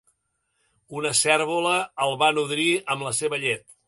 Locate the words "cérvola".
1.19-1.73